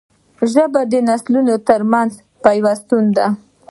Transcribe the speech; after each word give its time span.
ژبه 0.51 0.81
د 0.91 0.93
نسلونو 1.07 1.53
ترمنځ 1.67 2.11
پیوستون 2.43 3.05
دی 3.15 3.27